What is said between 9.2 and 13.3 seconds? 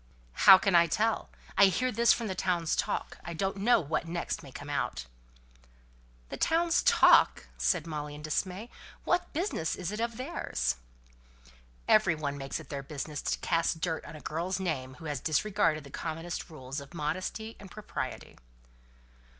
business is it of theirs?" "Every one makes it their business